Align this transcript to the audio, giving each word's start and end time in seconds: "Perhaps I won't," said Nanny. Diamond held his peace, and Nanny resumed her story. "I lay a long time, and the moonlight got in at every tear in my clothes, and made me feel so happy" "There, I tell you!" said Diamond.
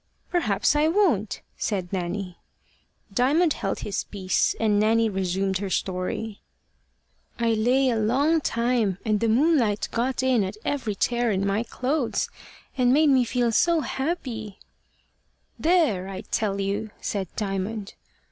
"Perhaps 0.31 0.75
I 0.75 0.87
won't," 0.87 1.41
said 1.57 1.93
Nanny. 1.93 2.39
Diamond 3.13 3.53
held 3.53 3.81
his 3.81 4.05
peace, 4.05 4.55
and 4.59 4.79
Nanny 4.79 5.07
resumed 5.11 5.59
her 5.59 5.69
story. 5.69 6.41
"I 7.37 7.53
lay 7.53 7.87
a 7.89 7.99
long 7.99 8.41
time, 8.41 8.97
and 9.05 9.19
the 9.19 9.29
moonlight 9.29 9.89
got 9.91 10.23
in 10.23 10.43
at 10.43 10.57
every 10.65 10.95
tear 10.95 11.29
in 11.29 11.45
my 11.45 11.61
clothes, 11.61 12.29
and 12.75 12.91
made 12.91 13.11
me 13.11 13.23
feel 13.23 13.51
so 13.51 13.81
happy" 13.81 14.57
"There, 15.69 16.09
I 16.09 16.21
tell 16.21 16.59
you!" 16.59 16.89
said 16.99 17.27
Diamond. 17.35 17.93